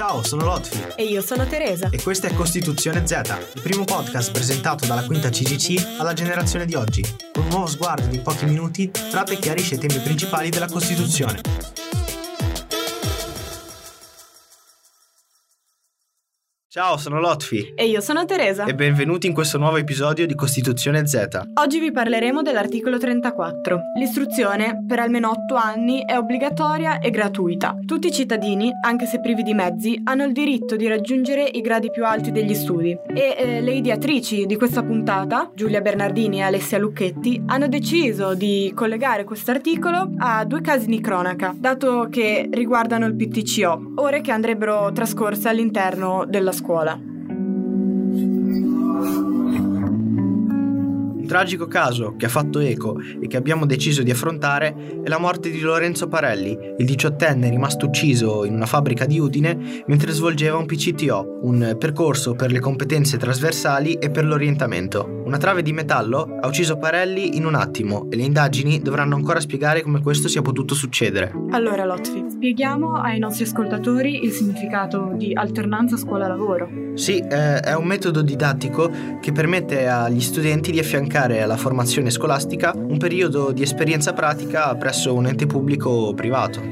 [0.00, 0.82] Ciao, sono Lotfi.
[0.96, 1.90] E io sono Teresa.
[1.90, 3.20] E questo è Costituzione Z,
[3.52, 8.06] il primo podcast presentato dalla quinta CGC alla generazione di oggi, con un nuovo sguardo
[8.06, 11.42] di pochi minuti tratta e chiarisce i temi principali della Costituzione.
[16.72, 17.72] Ciao, sono Lotfi.
[17.74, 18.64] E io sono Teresa.
[18.64, 21.48] E benvenuti in questo nuovo episodio di Costituzione Z.
[21.54, 23.80] Oggi vi parleremo dell'articolo 34.
[23.98, 27.76] L'istruzione per almeno 8 anni è obbligatoria e gratuita.
[27.84, 31.90] Tutti i cittadini, anche se privi di mezzi, hanno il diritto di raggiungere i gradi
[31.90, 32.96] più alti degli studi.
[33.04, 38.70] E eh, le ideatrici di questa puntata, Giulia Bernardini e Alessia Lucchetti, hanno deciso di
[38.76, 44.30] collegare questo articolo a due casi di cronaca, dato che riguardano il PTCO, ore che
[44.30, 47.10] andrebbero trascorse all'interno della scuola scuola.
[51.30, 55.48] tragico caso che ha fatto eco e che abbiamo deciso di affrontare è la morte
[55.48, 60.66] di Lorenzo Parelli, il diciottenne rimasto ucciso in una fabbrica di Udine mentre svolgeva un
[60.66, 65.22] PCTO, un percorso per le competenze trasversali e per l'orientamento.
[65.24, 69.38] Una trave di metallo ha ucciso Parelli in un attimo e le indagini dovranno ancora
[69.38, 71.32] spiegare come questo sia potuto succedere.
[71.50, 76.70] Allora Lotfi, spieghiamo ai nostri ascoltatori il significato di alternanza scuola-lavoro.
[76.94, 82.72] Sì, eh, è un metodo didattico che permette agli studenti di affiancare alla formazione scolastica
[82.74, 86.62] un periodo di esperienza pratica presso un ente pubblico o privato.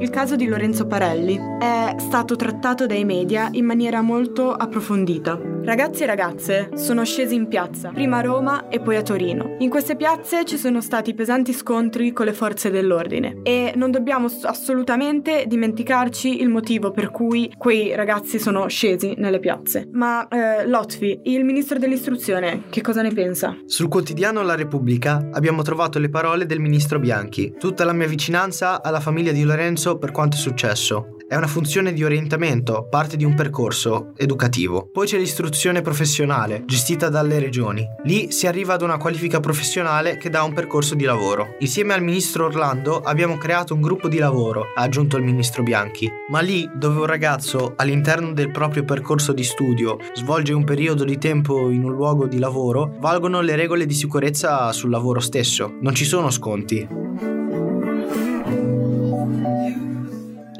[0.00, 5.49] Il caso di Lorenzo Parelli è stato trattato dai media in maniera molto approfondita.
[5.62, 9.56] Ragazzi e ragazze sono scesi in piazza, prima a Roma e poi a Torino.
[9.58, 14.28] In queste piazze ci sono stati pesanti scontri con le forze dell'ordine e non dobbiamo
[14.42, 19.88] assolutamente dimenticarci il motivo per cui quei ragazzi sono scesi nelle piazze.
[19.92, 23.56] Ma eh, Lotfi, il ministro dell'istruzione, che cosa ne pensa?
[23.66, 27.54] Sul quotidiano La Repubblica abbiamo trovato le parole del ministro Bianchi.
[27.58, 31.16] Tutta la mia vicinanza alla famiglia di Lorenzo per quanto è successo.
[31.30, 34.88] È una funzione di orientamento, parte di un percorso educativo.
[34.92, 37.86] Poi c'è l'istruzione professionale, gestita dalle regioni.
[38.02, 41.54] Lì si arriva ad una qualifica professionale che dà un percorso di lavoro.
[41.60, 46.10] Insieme al ministro Orlando abbiamo creato un gruppo di lavoro, ha aggiunto il ministro Bianchi.
[46.30, 51.16] Ma lì dove un ragazzo all'interno del proprio percorso di studio svolge un periodo di
[51.16, 55.76] tempo in un luogo di lavoro, valgono le regole di sicurezza sul lavoro stesso.
[55.80, 57.29] Non ci sono sconti.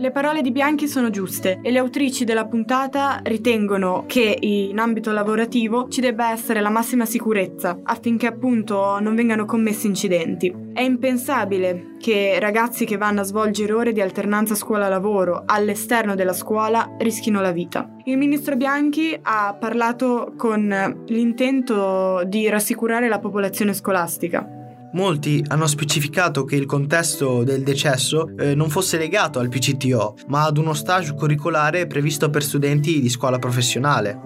[0.01, 5.13] Le parole di Bianchi sono giuste e le autrici della puntata ritengono che in ambito
[5.13, 10.51] lavorativo ci debba essere la massima sicurezza affinché appunto non vengano commessi incidenti.
[10.73, 16.97] È impensabile che ragazzi che vanno a svolgere ore di alternanza scuola-lavoro all'esterno della scuola
[16.97, 17.97] rischino la vita.
[18.05, 24.60] Il ministro Bianchi ha parlato con l'intento di rassicurare la popolazione scolastica
[24.93, 30.45] Molti hanno specificato che il contesto del decesso eh, non fosse legato al PCTO, ma
[30.45, 34.19] ad uno stage curricolare previsto per studenti di scuola professionale.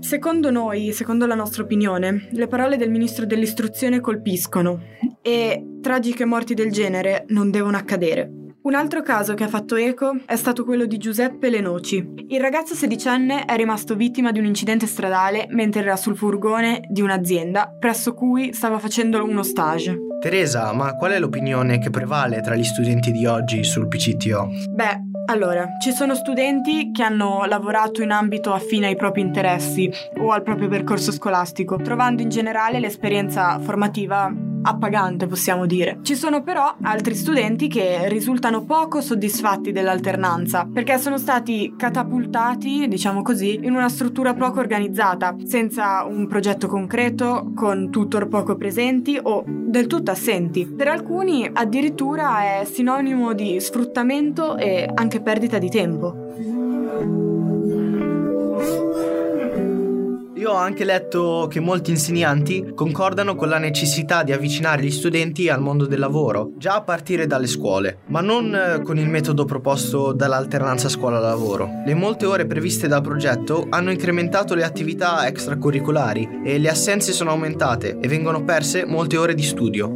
[0.00, 4.82] Secondo noi, secondo la nostra opinione, le parole del ministro dell'istruzione colpiscono
[5.22, 8.43] e tragiche morti del genere non devono accadere.
[8.64, 12.14] Un altro caso che ha fatto eco è stato quello di Giuseppe Lenoci.
[12.28, 17.02] Il ragazzo sedicenne è rimasto vittima di un incidente stradale mentre era sul furgone di
[17.02, 19.98] un'azienda presso cui stava facendo uno stage.
[20.18, 24.48] Teresa, ma qual è l'opinione che prevale tra gli studenti di oggi sul PCTO?
[24.70, 30.30] Beh, allora, ci sono studenti che hanno lavorato in ambito affine ai propri interessi o
[30.30, 35.98] al proprio percorso scolastico, trovando in generale l'esperienza formativa appagante, possiamo dire.
[36.02, 43.22] Ci sono però altri studenti che risultano poco soddisfatti dell'alternanza perché sono stati catapultati, diciamo
[43.22, 49.44] così, in una struttura poco organizzata, senza un progetto concreto, con tutor poco presenti o
[49.46, 50.66] del tutto assenti.
[50.66, 56.63] Per alcuni addirittura è sinonimo di sfruttamento e anche perdita di tempo.
[60.44, 65.48] Io ho anche letto che molti insegnanti concordano con la necessità di avvicinare gli studenti
[65.48, 69.46] al mondo del lavoro, già a partire dalle scuole, ma non eh, con il metodo
[69.46, 71.70] proposto dall'alternanza scuola-lavoro.
[71.86, 77.30] Le molte ore previste dal progetto hanno incrementato le attività extracurricolari e le assenze sono
[77.30, 79.86] aumentate e vengono perse molte ore di studio.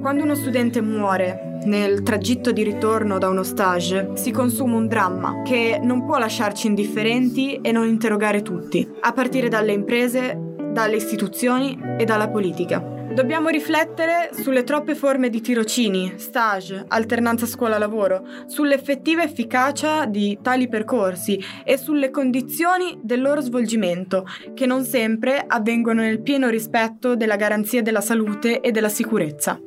[0.00, 5.42] Quando uno studente muore nel tragitto di ritorno da uno stage si consuma un dramma
[5.42, 10.38] che non può lasciarci indifferenti e non interrogare tutti, a partire dalle imprese,
[10.72, 12.92] dalle istituzioni e dalla politica.
[13.14, 21.38] Dobbiamo riflettere sulle troppe forme di tirocini, stage, alternanza scuola-lavoro, sull'effettiva efficacia di tali percorsi
[21.64, 27.82] e sulle condizioni del loro svolgimento, che non sempre avvengono nel pieno rispetto della garanzia
[27.82, 29.60] della salute e della sicurezza.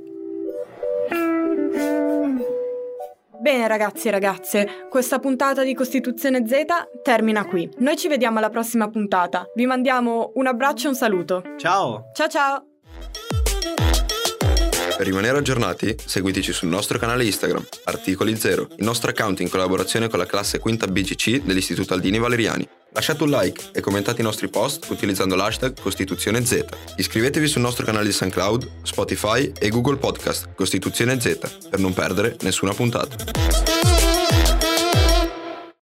[3.47, 6.65] Bene ragazzi e ragazze, questa puntata di Costituzione Z
[7.01, 7.69] termina qui.
[7.77, 9.45] Noi ci vediamo alla prossima puntata.
[9.55, 11.41] Vi mandiamo un abbraccio e un saluto.
[11.55, 12.11] Ciao!
[12.13, 12.65] Ciao ciao!
[14.97, 20.09] Per rimanere aggiornati, seguiteci sul nostro canale Instagram, Articoli Zero, il nostro account in collaborazione
[20.09, 22.67] con la classe quinta BGC dell'Istituto Aldini Valeriani.
[22.93, 26.65] Lasciate un like e commentate i nostri post utilizzando l'hashtag Costituzione Z.
[26.95, 32.35] Iscrivetevi sul nostro canale di SoundCloud, Spotify e Google Podcast Costituzione Z per non perdere
[32.41, 33.66] nessuna puntata.